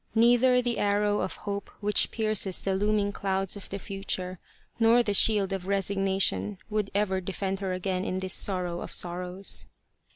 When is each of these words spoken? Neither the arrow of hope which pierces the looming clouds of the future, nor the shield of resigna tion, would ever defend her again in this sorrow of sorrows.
Neither 0.15 0.63
the 0.63 0.79
arrow 0.79 1.19
of 1.19 1.35
hope 1.35 1.69
which 1.79 2.09
pierces 2.09 2.59
the 2.59 2.73
looming 2.73 3.11
clouds 3.11 3.55
of 3.55 3.69
the 3.69 3.77
future, 3.77 4.39
nor 4.79 5.03
the 5.03 5.13
shield 5.13 5.53
of 5.53 5.65
resigna 5.67 6.19
tion, 6.19 6.57
would 6.71 6.89
ever 6.95 7.21
defend 7.21 7.59
her 7.59 7.71
again 7.71 8.03
in 8.03 8.17
this 8.17 8.33
sorrow 8.33 8.81
of 8.81 8.91
sorrows. 8.91 9.67